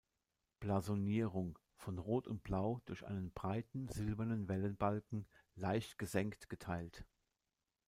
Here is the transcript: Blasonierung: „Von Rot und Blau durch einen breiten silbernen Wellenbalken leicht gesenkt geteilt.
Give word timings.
Blasonierung: 0.61 1.59
„Von 1.75 1.99
Rot 1.99 2.27
und 2.27 2.41
Blau 2.41 2.81
durch 2.85 3.05
einen 3.05 3.29
breiten 3.33 3.87
silbernen 3.87 4.47
Wellenbalken 4.49 5.27
leicht 5.53 5.99
gesenkt 5.99 6.49
geteilt. 6.49 7.05